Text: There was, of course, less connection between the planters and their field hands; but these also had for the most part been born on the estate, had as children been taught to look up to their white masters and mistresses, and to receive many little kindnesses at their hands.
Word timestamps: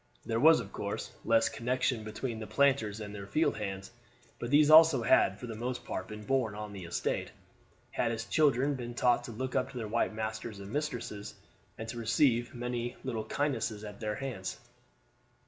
There 0.25 0.39
was, 0.39 0.59
of 0.59 0.71
course, 0.73 1.11
less 1.23 1.47
connection 1.47 2.03
between 2.03 2.39
the 2.39 2.47
planters 2.47 2.99
and 2.99 3.13
their 3.13 3.27
field 3.27 3.57
hands; 3.57 3.91
but 4.39 4.49
these 4.49 4.71
also 4.71 5.03
had 5.03 5.39
for 5.39 5.45
the 5.45 5.53
most 5.53 5.85
part 5.85 6.07
been 6.07 6.23
born 6.25 6.55
on 6.55 6.73
the 6.73 6.85
estate, 6.85 7.29
had 7.91 8.11
as 8.11 8.25
children 8.25 8.73
been 8.73 8.95
taught 8.95 9.23
to 9.25 9.31
look 9.31 9.55
up 9.55 9.69
to 9.69 9.77
their 9.77 9.87
white 9.87 10.15
masters 10.15 10.57
and 10.59 10.73
mistresses, 10.73 11.35
and 11.77 11.87
to 11.89 11.99
receive 11.99 12.55
many 12.55 12.95
little 13.03 13.25
kindnesses 13.25 13.83
at 13.83 13.99
their 13.99 14.15
hands. 14.15 14.57